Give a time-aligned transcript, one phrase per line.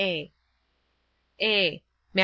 [0.03, 0.33] (a)
[1.39, 2.19] (a) Matt.